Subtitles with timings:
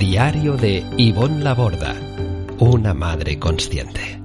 [0.00, 1.94] Diario de Ivonne Laborda,
[2.58, 4.18] una madre consciente.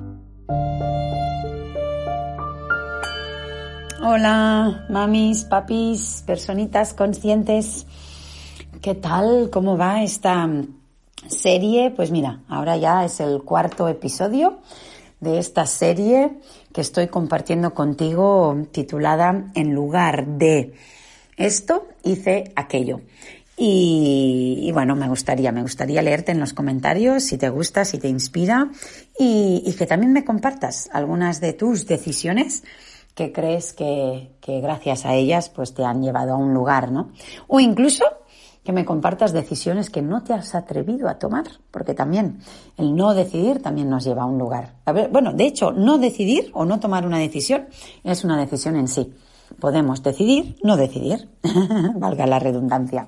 [4.01, 7.85] Hola, mamis, papis, personitas conscientes.
[8.81, 9.49] ¿Qué tal?
[9.51, 10.49] ¿Cómo va esta
[11.27, 11.91] serie?
[11.91, 14.59] Pues mira, ahora ya es el cuarto episodio
[15.19, 16.39] de esta serie
[16.71, 20.73] que estoy compartiendo contigo titulada En lugar de
[21.35, 23.01] esto hice aquello.
[23.57, 28.09] Y, bueno, me gustaría, me gustaría leerte en los comentarios si te gusta, si te
[28.09, 28.69] inspira
[29.17, 32.63] y, que también me compartas algunas de tus decisiones
[33.13, 37.11] que crees que, gracias a ellas pues te han llevado a un lugar, ¿no?
[37.47, 38.03] O incluso
[38.65, 42.39] que me compartas decisiones que no te has atrevido a tomar, porque también
[42.77, 44.73] el no decidir también nos lleva a un lugar.
[45.11, 47.67] Bueno, de hecho, no decidir o no tomar una decisión
[48.03, 49.13] es una decisión en sí.
[49.59, 51.29] Podemos decidir, no decidir,
[51.95, 53.07] valga la redundancia.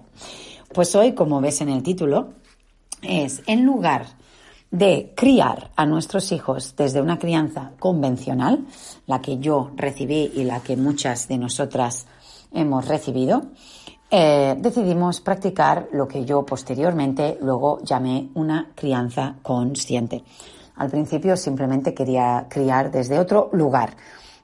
[0.74, 2.34] Pues hoy, como ves en el título,
[3.02, 4.06] es en lugar
[4.72, 8.66] de criar a nuestros hijos desde una crianza convencional,
[9.06, 12.06] la que yo recibí y la que muchas de nosotras
[12.52, 13.44] hemos recibido,
[14.10, 20.24] eh, decidimos practicar lo que yo posteriormente luego llamé una crianza consciente.
[20.76, 23.96] Al principio simplemente quería criar desde otro lugar,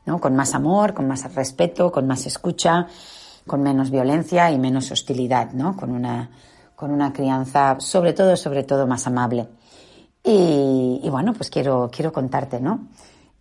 [0.05, 0.19] ¿no?
[0.19, 2.87] con más amor, con más respeto, con más escucha,
[3.47, 5.75] con menos violencia y menos hostilidad, ¿no?
[5.75, 6.29] con, una,
[6.75, 9.47] con una crianza sobre todo, sobre todo más amable.
[10.25, 12.87] Y, bueno, pues quiero, quiero contarte, ¿no?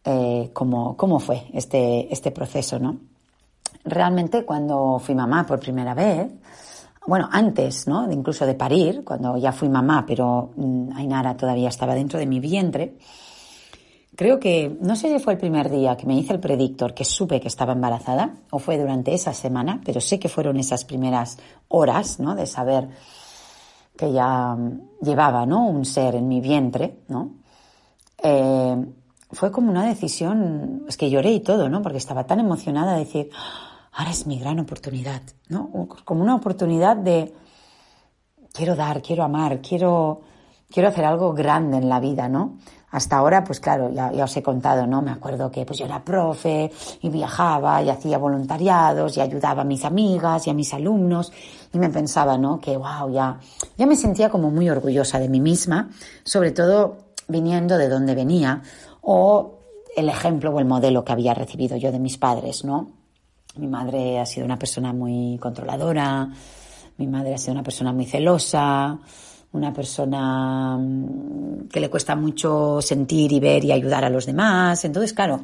[0.05, 2.97] Eh, cómo, cómo, fue este, este proceso, ¿no?
[3.84, 6.29] Realmente cuando fui mamá por primera vez,
[7.06, 8.11] bueno, antes, ¿no?
[8.11, 12.41] Incluso de parir, cuando ya fui mamá, pero mm, Ainara todavía estaba dentro de mi
[12.41, 12.97] vientre,
[14.17, 17.05] creo que, no sé si fue el primer día que me hice el predictor, que
[17.05, 21.39] supe que estaba embarazada, o fue durante esa semana, pero sé que fueron esas primeras
[21.69, 22.34] horas, ¿no?
[22.34, 22.89] De saber
[23.97, 24.56] que ya
[25.00, 25.67] llevaba, ¿no?
[25.67, 27.37] Un ser en mi vientre, ¿no?
[28.23, 28.77] Eh,
[29.31, 31.83] fue como una decisión, es que lloré y todo, ¿no?
[31.83, 33.31] Porque estaba tan emocionada de decir,
[33.93, 35.89] ahora es mi gran oportunidad, ¿no?
[36.05, 37.34] Como una oportunidad de,
[38.53, 40.21] quiero dar, quiero amar, quiero,
[40.71, 42.59] quiero hacer algo grande en la vida, ¿no?
[42.92, 45.00] Hasta ahora, pues claro, ya, os he contado, ¿no?
[45.00, 46.70] Me acuerdo que pues yo era profe
[47.00, 51.32] y viajaba y hacía voluntariados y ayudaba a mis amigas y a mis alumnos
[51.72, 52.60] y me pensaba, ¿no?
[52.60, 53.41] Que wow, ya,
[53.78, 55.88] ya me sentía como muy orgullosa de mí misma,
[56.22, 56.98] sobre todo
[57.28, 58.60] viniendo de donde venía
[59.00, 59.54] o
[59.97, 62.91] el ejemplo o el modelo que había recibido yo de mis padres, ¿no?
[63.56, 66.28] Mi madre ha sido una persona muy controladora,
[66.98, 68.98] mi madre ha sido una persona muy celosa,
[69.52, 74.84] una persona mm, que le cuesta mucho sentir y ver y ayudar a los demás.
[74.84, 75.40] Entonces, claro,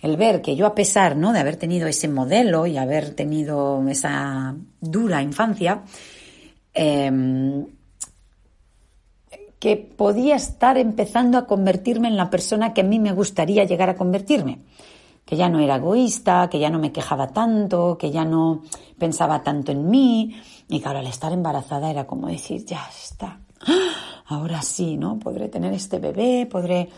[0.00, 1.32] el ver que yo a pesar ¿no?
[1.32, 5.82] de haber tenido ese modelo y haber tenido esa dura infancia,
[6.74, 7.66] em,
[9.58, 13.90] que podía estar empezando a convertirme en la persona que a mí me gustaría llegar
[13.90, 14.58] a convertirme.
[15.24, 18.62] Que ya no era egoísta, que ya no me quejaba tanto, que ya no
[18.98, 20.36] pensaba tanto en mí.
[20.68, 23.40] Y claro, al estar embarazada era como decir, ya está,
[24.26, 25.18] ahora sí, ¿no?
[25.18, 26.88] Podré tener este bebé, podré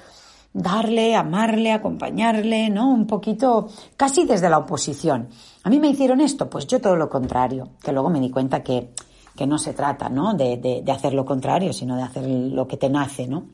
[0.55, 2.89] darle, amarle, acompañarle, ¿no?
[2.89, 5.29] Un poquito, casi desde la oposición.
[5.65, 8.63] A mí me hicieron esto, pues yo todo lo contrario, que luego me di cuenta
[8.63, 8.95] que,
[9.37, 10.35] que no se trata, ¿no?
[10.35, 13.49] De, de, de, hacer lo contrario, sino de hacer lo que te nace, ¿no?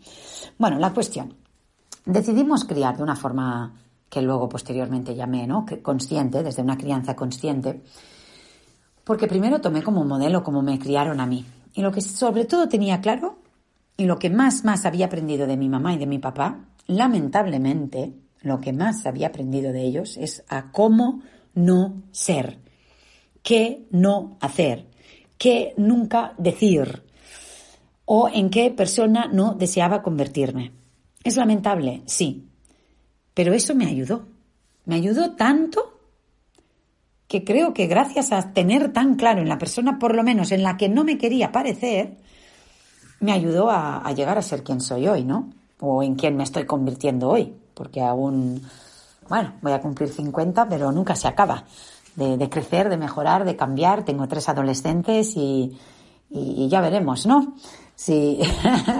[0.58, 1.34] Bueno, la cuestión.
[2.04, 3.74] Decidimos criar de una forma
[4.10, 5.64] que luego posteriormente llamé, ¿no?
[5.82, 7.80] Consciente, desde una crianza consciente,
[9.04, 11.46] porque primero tomé como modelo como me criaron a mí.
[11.72, 13.38] Y lo que sobre todo tenía claro,
[13.96, 18.12] y lo que más, más había aprendido de mi mamá y de mi papá, lamentablemente,
[18.42, 21.22] lo que más había aprendido de ellos es a cómo
[21.54, 22.58] no ser.
[23.42, 24.86] qué no hacer,
[25.38, 27.04] qué nunca decir
[28.04, 30.72] o en qué persona no deseaba convertirme.
[31.24, 32.49] Es lamentable, sí,
[33.34, 34.26] pero eso me ayudó.
[34.84, 36.00] Me ayudó tanto
[37.30, 40.64] que creo que gracias a tener tan claro en la persona, por lo menos en
[40.64, 42.16] la que no me quería parecer,
[43.20, 45.50] me ayudó a, llegar a ser quien soy hoy, ¿no?
[45.78, 48.60] O en quien me estoy convirtiendo hoy, porque aún,
[49.28, 51.66] bueno, voy a cumplir 50, pero nunca se acaba
[52.16, 54.04] de, crecer, de mejorar, de cambiar.
[54.04, 55.78] Tengo tres adolescentes y,
[56.30, 57.54] ya veremos, ¿no?
[57.94, 58.40] Si,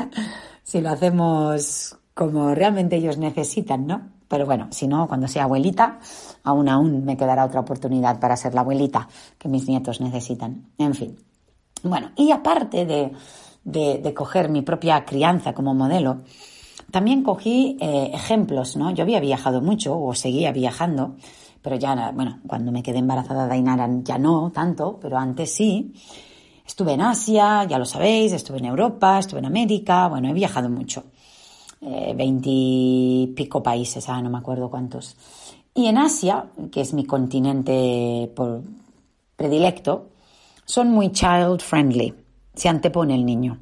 [0.63, 4.20] si lo hacemos como realmente ellos necesitan, ¿no?
[4.31, 5.99] Pero bueno, si no, cuando sea abuelita,
[6.45, 10.71] aún aún me quedará otra oportunidad para ser la abuelita que mis nietos necesitan.
[10.79, 11.19] En fin.
[11.83, 13.11] Bueno, y aparte de,
[13.65, 16.19] de, coger mi propia crianza como modelo,
[16.93, 18.93] también cogí eh, ejemplos, ¿no?
[18.93, 21.17] Yo había viajado mucho o seguía viajando,
[21.61, 25.93] pero ya, bueno, cuando me quedé embarazada de Ainara ya no tanto, pero antes sí.
[26.65, 30.71] Estuve en Asia, ya lo sabéis, estuve en Europa, estuve en América, bueno, he viajado
[30.71, 31.03] mucho.
[31.83, 35.17] Eh, veintipico países, ah, no me acuerdo cuántos.
[35.75, 38.31] Y en Asia, que es mi continente
[39.37, 40.09] predilecto,
[40.65, 42.15] son muy child friendly
[42.55, 43.59] se antepone el niño.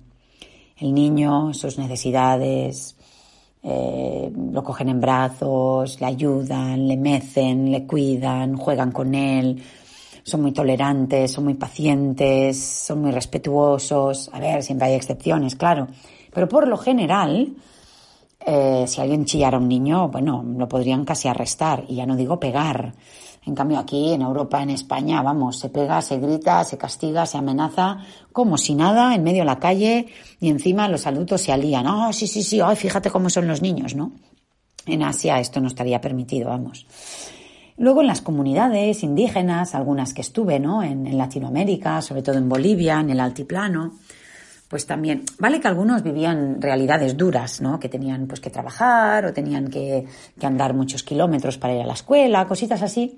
[0.77, 2.97] El niño, sus necesidades,
[3.63, 9.63] eh, lo cogen en brazos, le ayudan, le mecen, le cuidan, juegan con él,
[10.23, 14.31] son muy tolerantes, son muy pacientes, son muy respetuosos.
[14.33, 15.89] A ver, siempre hay excepciones, claro.
[16.33, 17.55] Pero por lo general,
[18.41, 21.85] eh, si alguien chillara a un niño, bueno, lo podrían casi arrestar.
[21.89, 22.95] Y ya no digo pegar.
[23.47, 27.39] En cambio, aquí en Europa, en España, vamos, se pega, se grita, se castiga, se
[27.39, 27.99] amenaza,
[28.33, 30.07] como si nada, en medio de la calle,
[30.39, 31.87] y encima los adultos se alían.
[31.87, 34.13] Ah, sí, sí, sí, ay, fíjate cómo son los niños, ¿no?
[34.85, 36.87] En Asia esto no estaría permitido, vamos.
[37.79, 40.83] Luego en las comunidades indígenas, algunas que estuve, ¿no?
[40.83, 43.93] En Latinoamérica, sobre todo en Bolivia, en el altiplano,
[44.69, 47.81] pues también, vale que algunos vivían realidades duras, ¿no?
[47.81, 50.07] Que tenían pues que trabajar o tenían que,
[50.43, 53.17] andar muchos kilómetros para ir a la escuela, cositas así.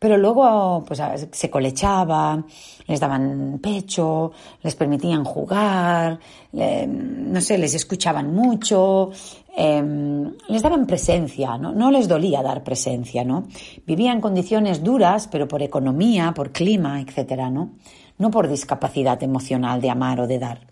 [0.00, 1.00] Pero luego pues
[1.30, 2.42] se colechaba,
[2.86, 4.32] les daban pecho,
[4.62, 6.18] les permitían jugar,
[6.52, 9.10] no sé, les escuchaban mucho,
[9.54, 11.72] em, les daban presencia, ¿no?
[11.72, 13.46] no les dolía dar presencia, ¿no?
[13.86, 17.72] Vivían condiciones duras, pero por economía, por clima, etcétera, ¿no?
[18.16, 20.69] No por discapacidad emocional de amar o de dar.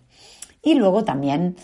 [0.61, 1.55] Y luego también,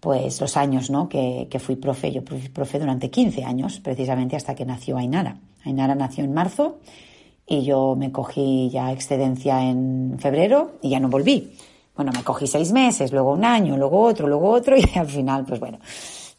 [0.00, 1.08] pues los años, ¿no?
[1.08, 2.12] Que, fui profe.
[2.12, 5.38] Yo fui profe durante 15 años, precisamente hasta que nació Ainara.
[5.64, 6.78] Ainara nació en marzo
[7.46, 11.52] y yo me cogí ya excedencia en febrero y ya no volví.
[11.94, 15.44] Bueno, me cogí seis meses, luego un año, luego otro, luego otro y al final,
[15.44, 15.78] pues bueno,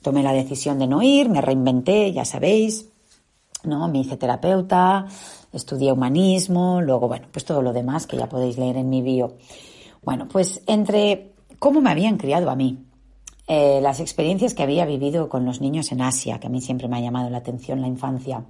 [0.02, 2.90] tomé la decisión de no ir, me reinventé, ya sabéis,
[3.64, 3.88] ¿no?
[3.88, 5.06] Me hice terapeuta,
[5.52, 9.36] estudié humanismo, luego, bueno, pues todo lo demás que ya podéis leer en mi bio.
[10.04, 11.33] Bueno, pues entre
[11.64, 12.78] cómo me habían criado a mí,
[13.48, 16.90] eh, las experiencias que había vivido con los niños en Asia, que a mí siempre
[16.90, 18.44] me ha llamado la atención la infancia,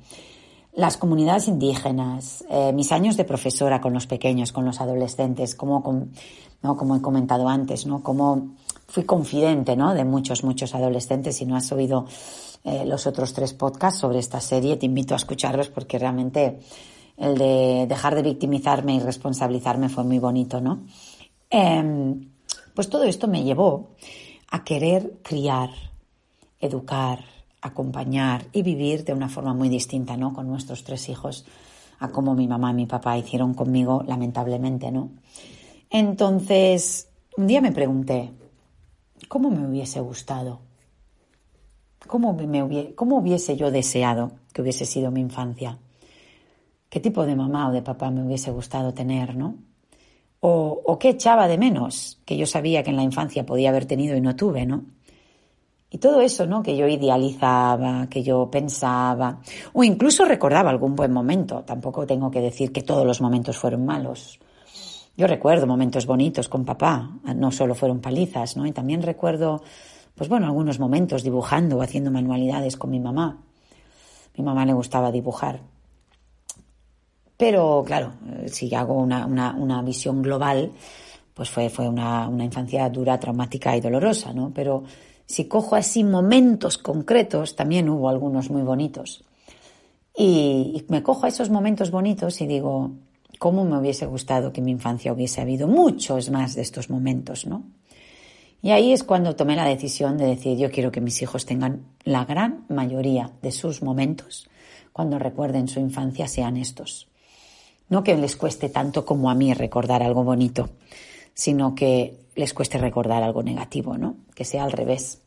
[0.74, 5.84] las comunidades indígenas, eh, mis años de profesora con los pequeños, con los adolescentes, como,
[5.84, 8.02] como he comentado antes, ¿no?
[8.02, 8.56] como
[8.88, 9.94] fui confidente ¿no?
[9.94, 11.38] de muchos, muchos adolescentes.
[11.38, 12.08] Si no has oído
[12.64, 16.62] eh, los otros tres podcasts sobre esta serie, te invito a escucharlos porque realmente
[17.18, 20.82] el de dejar de victimizarme y responsabilizarme fue muy bonito, ¿no?
[21.52, 22.33] Em,
[22.74, 23.92] pues todo esto me llevó
[24.50, 25.70] a querer criar,
[26.60, 27.26] educar,
[27.62, 30.34] acompañar y vivir de una forma muy distinta, ¿no?
[30.34, 31.46] Con nuestros tres hijos,
[32.00, 35.12] a como mi mamá y mi papá hicieron conmigo, lamentablemente, ¿no?
[35.90, 38.32] Entonces, un día me pregunté,
[39.28, 40.60] ¿cómo me hubiese gustado?
[42.08, 45.80] ¿Cómo, me ¿Cómo hubiese yo deseado que hubiese sido mi infancia?
[46.90, 49.56] ¿Qué tipo de mamá o de papá me hubiese gustado tener, no?
[50.46, 54.18] O, qué echaba de menos, que yo sabía que en la infancia podía haber tenido
[54.18, 54.84] y no tuve, ¿no?
[55.90, 56.62] Y todo eso, ¿no?
[56.62, 59.40] Que yo idealizaba, que yo pensaba,
[59.72, 61.64] o incluso recordaba algún buen momento.
[61.64, 64.38] Tampoco tengo que decir que todos los momentos fueron malos.
[65.16, 68.66] Yo recuerdo momentos bonitos con papá, no solo fueron palizas, ¿no?
[68.66, 69.64] Y también recuerdo,
[70.14, 73.38] pues bueno, algunos momentos dibujando o haciendo manualidades con mi mamá.
[74.36, 75.62] Mi mamá le gustaba dibujar.
[77.38, 78.14] Pero claro,
[78.44, 80.72] eh, si hago una, visión global,
[81.34, 84.52] pues fue, fue una, infancia dura, traumática y dolorosa, ¿no?
[84.54, 84.84] Pero
[85.26, 89.24] si cojo así momentos concretos, también hubo algunos muy bonitos.
[90.16, 92.92] Y, me cojo esos momentos bonitos y digo,
[93.40, 97.48] ¿cómo me hubiese gustado que en mi infancia hubiese habido muchos más de estos momentos,
[97.48, 97.64] ¿no?
[98.62, 101.88] Y ahí es cuando tomé la decisión de decir, yo quiero que mis hijos tengan
[102.06, 104.48] la gran mayoría de sus momentos,
[104.94, 107.10] cuando recuerden su infancia, sean estos
[107.90, 110.70] No que les cueste tanto como a mí recordar algo bonito,
[111.34, 114.18] sino que les cueste recordar algo negativo, ¿no?
[114.36, 115.22] Que sea al revés.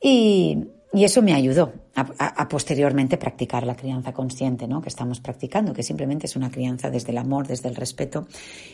[0.00, 4.80] Y, y eso me ayudó a, posteriormente practicar la crianza consciente, ¿no?
[4.80, 8.26] Que estamos practicando, que simplemente es una crianza desde el amor, desde el respeto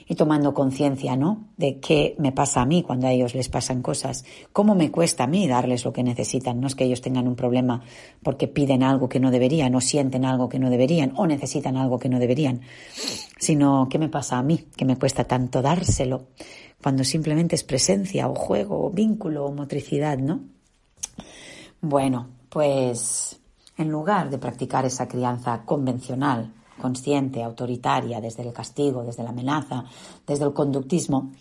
[0.07, 1.49] y tomando conciencia, ¿no?
[1.57, 5.25] De qué me pasa a mí cuando a ellos les pasan cosas, cómo me cuesta
[5.25, 6.61] a mí darles lo que necesitan.
[6.61, 7.83] No es que ellos tengan un problema
[8.23, 11.99] porque piden algo que no deberían o sienten algo que no deberían o necesitan algo
[11.99, 12.61] que no deberían,
[13.41, 16.29] sino qué me pasa a mí, que me cuesta tanto dárselo
[16.81, 20.54] cuando simplemente es presencia o juego o vínculo o motricidad, ¿no?
[21.87, 23.39] Bueno, pues
[23.77, 26.51] en lugar de practicar esa crianza convencional,
[26.81, 29.85] consciente, autoritaria, desde el castigo, desde la amenaza,
[30.27, 31.33] desde el conductismo,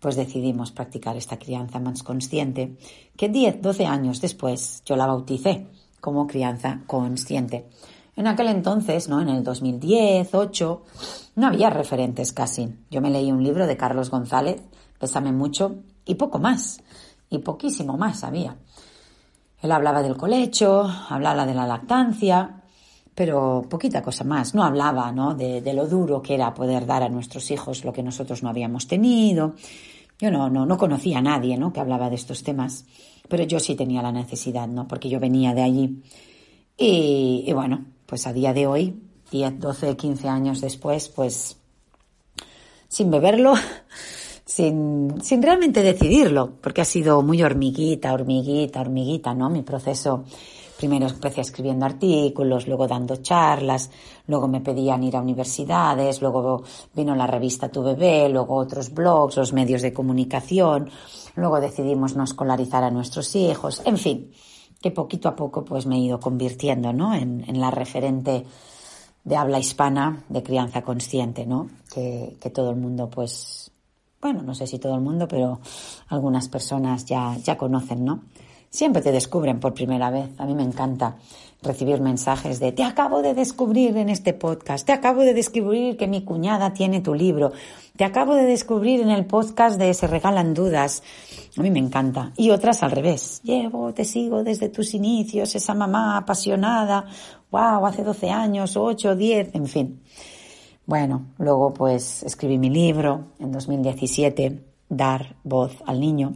[0.00, 2.76] pues decidimos practicar esta crianza más consciente,
[3.16, 5.68] que 10, 12 años después yo la bauticé
[6.00, 7.68] como crianza consciente.
[8.16, 9.20] En aquel entonces, ¿no?
[9.20, 10.82] En el 2010, 8,
[11.36, 12.74] no había referentes casi.
[12.90, 14.60] Yo me leí un libro de Carlos González,
[14.98, 16.80] Pésame mucho, y poco más,
[17.30, 18.56] y poquísimo más había.
[19.62, 22.62] Él hablaba del colecho, hablaba de la lactancia,
[23.14, 24.54] pero poquita cosa más.
[24.54, 25.34] No hablaba ¿no?
[25.34, 28.88] De, lo duro que era poder dar a nuestros hijos lo que nosotros no habíamos
[28.88, 29.54] tenido.
[30.18, 31.72] Yo no, no, no conocía a nadie ¿no?
[31.72, 32.84] que hablaba de estos temas,
[33.28, 34.86] pero yo sí tenía la necesidad, ¿no?
[34.88, 36.02] porque yo venía de allí.
[36.76, 39.00] Y, bueno, pues a día de hoy,
[39.30, 41.56] 10, 12, 15 años después, pues
[42.88, 43.54] sin beberlo,
[44.54, 49.48] sin, sin realmente decidirlo, porque ha sido muy hormiguita, hormiguita, hormiguita, ¿no?
[49.48, 50.24] Mi proceso.
[50.76, 53.90] Primero empecé escribiendo artículos, luego dando charlas,
[54.26, 59.36] luego me pedían ir a universidades, luego vino la revista Tu Bebé, luego otros blogs,
[59.36, 60.90] los medios de comunicación,
[61.36, 64.32] luego decidimos no escolarizar a nuestros hijos, en fin,
[64.82, 67.14] que poquito a poco pues me he ido convirtiendo, ¿no?
[67.14, 68.44] En, en la referente
[69.24, 71.70] de habla hispana de crianza consciente, ¿no?
[71.94, 73.71] Que, que todo el mundo pues
[74.22, 75.60] bueno, no sé si todo el mundo, pero
[76.08, 78.22] algunas personas ya, ya conocen, ¿no?
[78.70, 80.30] Siempre te descubren por primera vez.
[80.38, 81.16] A mí me encanta
[81.60, 86.06] recibir mensajes de te acabo de descubrir en este podcast, te acabo de descubrir que
[86.06, 87.52] mi cuñada tiene tu libro,
[87.96, 91.02] te acabo de descubrir en el podcast de Se regalan dudas.
[91.56, 92.32] A mí me encanta.
[92.36, 93.40] Y otras al revés.
[93.42, 97.04] Llevo, te sigo desde tus inicios, esa mamá apasionada,
[97.50, 100.02] wow, hace 12 años, 8, 10, en fin.
[100.84, 106.34] Bueno, luego pues escribí mi libro en 2017, Dar voz al niño.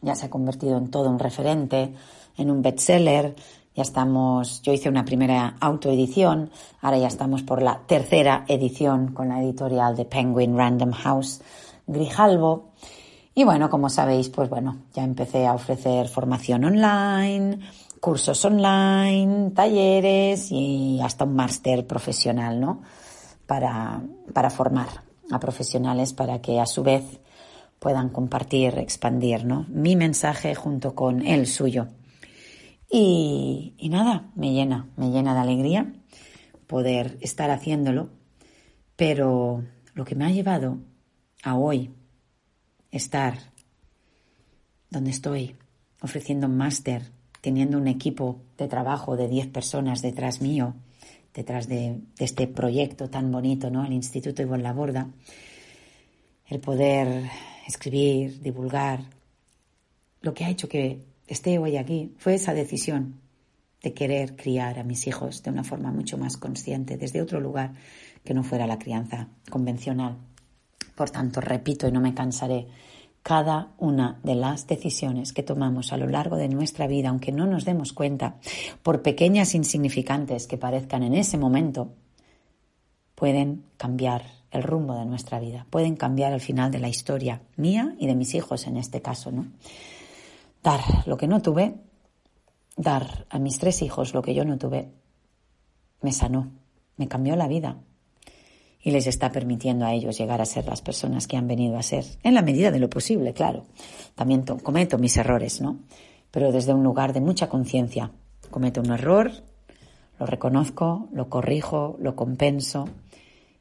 [0.00, 1.94] Ya se ha convertido en todo un referente,
[2.36, 3.36] en un bestseller.
[3.74, 9.28] Ya estamos, yo hice una primera autoedición, ahora ya estamos por la tercera edición con
[9.28, 11.42] la editorial de Penguin Random House
[11.86, 12.70] Grijalvo.
[13.34, 17.60] Y bueno, como sabéis, pues bueno, ya empecé a ofrecer formación online,
[18.00, 22.82] cursos online, talleres y hasta un máster profesional, ¿no?
[23.48, 24.02] Para,
[24.34, 27.02] para formar a profesionales para que a su vez
[27.78, 29.64] puedan compartir, expandir ¿no?
[29.68, 31.88] mi mensaje junto con el suyo.
[32.90, 35.92] Y, y, nada, me llena, me llena de alegría
[36.66, 38.10] poder estar haciéndolo,
[38.96, 39.64] pero
[39.94, 40.78] lo que me ha llevado
[41.42, 41.90] a hoy
[42.90, 43.38] estar
[44.90, 45.56] donde estoy,
[46.02, 50.74] ofreciendo un máster, teniendo un equipo de trabajo de 10 personas detrás mío,
[51.38, 53.86] detrás de, este proyecto tan bonito, ¿no?
[53.86, 55.08] El Instituto Ivonne Laborda,
[56.48, 57.30] el poder
[57.64, 59.04] escribir, divulgar,
[60.20, 63.20] lo que ha hecho que esté hoy aquí fue esa decisión
[63.84, 67.74] de querer criar a mis hijos de una forma mucho más consciente, desde otro lugar
[68.24, 70.18] que no fuera la crianza convencional.
[70.96, 72.66] Por tanto, repito y no me cansaré,
[73.22, 77.46] cada una de las decisiones que tomamos a lo largo de nuestra vida, aunque no
[77.46, 78.36] nos demos cuenta,
[78.82, 81.92] por pequeñas insignificantes que parezcan en ese momento,
[83.14, 87.94] pueden cambiar el rumbo de nuestra vida, pueden cambiar el final de la historia mía
[87.98, 89.46] y de mis hijos en este caso, ¿no?
[90.62, 91.74] Dar lo que no tuve,
[92.76, 94.90] dar a mis tres hijos lo que yo no tuve,
[96.00, 96.50] me sanó,
[96.96, 97.76] me cambió la vida,
[98.82, 101.82] y les está permitiendo a ellos llegar a ser las personas que han venido a
[101.82, 103.64] ser, en la medida de lo posible, claro.
[104.14, 105.78] También cometo mis errores, ¿no?
[106.30, 108.12] Pero desde un lugar de mucha conciencia.
[108.50, 109.32] Cometo un error,
[110.18, 112.88] lo reconozco, lo corrijo, lo compenso.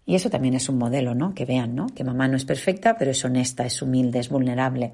[0.05, 1.33] Y eso también es un modelo, ¿no?
[1.33, 1.87] Que vean, ¿no?
[1.87, 4.93] Que mamá no es perfecta, pero es honesta, es humilde, es vulnerable.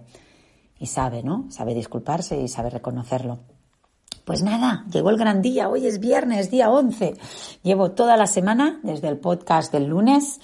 [0.79, 1.45] Y sabe, ¿no?
[1.51, 3.39] Sabe disculparse y sabe reconocerlo.
[4.25, 7.15] Pues nada, llegó el gran día, hoy es viernes, día 11.
[7.61, 10.39] Llevo toda la semana, desde el podcast del lunes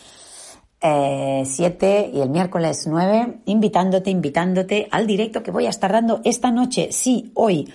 [0.81, 6.19] 7 eh, y el miércoles 9, invitándote, invitándote al directo que voy a estar dando
[6.25, 7.71] esta noche, sí, hoy,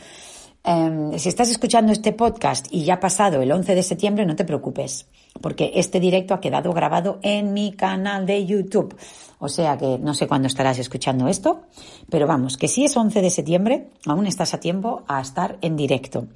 [0.66, 4.35] Em, si estás escuchando este podcast y ya ha pasado el 11 de septiembre, no
[4.35, 5.06] te preocupes,
[5.42, 8.97] porque este directo ha quedado grabado en mi canal de YouTube.
[9.38, 11.64] O sea que no sé cuándo estarás escuchando esto,
[12.09, 15.76] pero vamos, que si es 11 de septiembre, aún estás a tiempo a estar en
[15.76, 16.28] directo.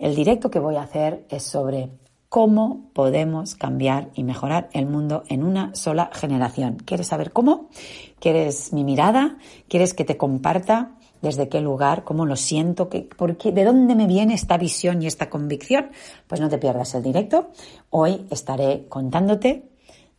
[0.00, 1.90] El directo que voy a hacer es sobre
[2.28, 6.78] cómo podemos cambiar y mejorar el mundo en una sola generación.
[6.84, 7.68] ¿Quieres saber cómo?
[8.18, 9.36] ¿Quieres mi mirada?
[9.68, 13.94] ¿Quieres que te comparta desde qué lugar, cómo lo siento, qué, por qué, de dónde
[13.94, 15.90] me viene esta visión y esta convicción?
[16.26, 17.50] Pues no te pierdas el directo.
[17.90, 19.68] Hoy estaré contándote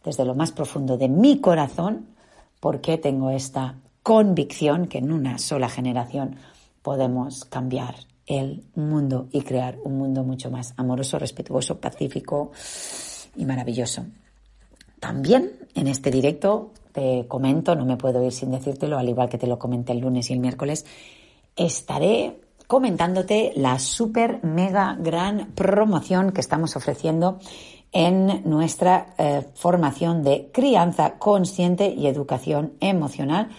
[0.04, 2.08] desde lo más profundo de mi corazón
[2.60, 6.38] por qué tengo esta convicción que en una sola generación
[6.82, 12.52] podemos cambiar el mundo y crear un mundo mucho más amoroso, respetuoso, pacífico
[13.36, 14.06] y maravilloso.
[15.00, 19.38] También en este directo te comento, no me puedo ir sin decírtelo, al igual que
[19.38, 20.86] te lo comenté el lunes y el miércoles,
[21.56, 27.40] estaré comentándote la super mega gran promoción que estamos ofreciendo
[27.92, 33.50] en nuestra eh, formación de crianza consciente y educación emocional.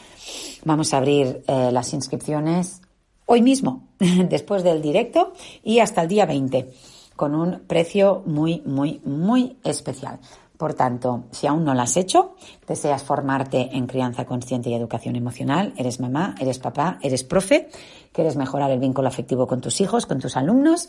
[0.64, 2.80] Vamos a abrir eh, las inscripciones
[3.26, 6.72] hoy mismo, después del directo y hasta el día 20,
[7.14, 10.20] con un precio muy, muy, muy especial.
[10.62, 12.36] Por tanto, si aún no lo has hecho,
[12.68, 17.68] deseas formarte en crianza consciente y educación emocional, eres mamá, eres papá, eres profe,
[18.12, 20.88] quieres mejorar el vínculo afectivo con tus hijos, con tus alumnos,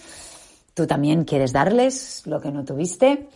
[0.76, 3.30] tú también quieres darles lo que no tuviste,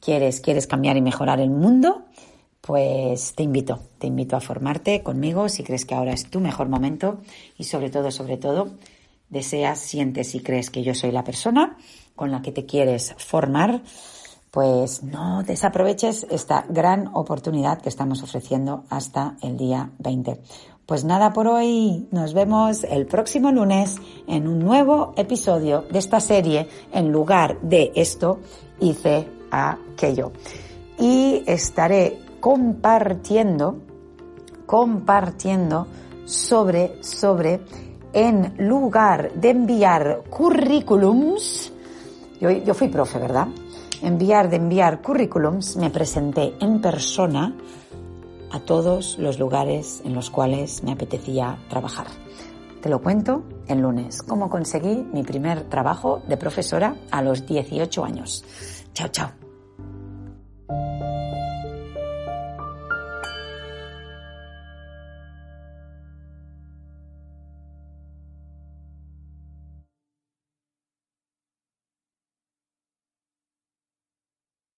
[0.00, 2.04] quieres, quieres cambiar y mejorar el mundo,
[2.62, 6.70] pues te invito, te invito a formarte conmigo si crees que ahora es tu mejor
[6.70, 7.18] momento
[7.58, 8.70] y sobre todo, sobre todo,
[9.28, 11.76] deseas, sientes y crees que yo soy la persona
[12.16, 13.82] con la que te quieres formar,
[14.52, 20.42] pues no desaproveches esta gran oportunidad que estamos ofreciendo hasta el día 20.
[20.84, 26.20] Pues nada por hoy, nos vemos el próximo lunes en un nuevo episodio de esta
[26.20, 28.40] serie en lugar de esto
[28.78, 30.32] hice aquello.
[30.98, 33.78] Y estaré compartiendo,
[34.66, 35.86] compartiendo
[36.26, 37.62] sobre, sobre,
[38.12, 41.72] en lugar de enviar currículums,
[42.38, 43.48] yo, yo fui profe, ¿verdad?
[44.02, 47.54] Enviar de enviar currículums, me presenté en persona
[48.50, 52.08] a todos los lugares en los cuales me apetecía trabajar.
[52.80, 58.04] Te lo cuento el lunes, cómo conseguí mi primer trabajo de profesora a los 18
[58.04, 58.44] años.
[58.92, 59.41] Chao, chao.